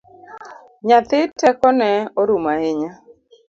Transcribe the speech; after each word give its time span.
Nyathi 0.87 1.19
tekone 1.39 1.89
orumo 2.19 2.49
ahinya 2.53 2.91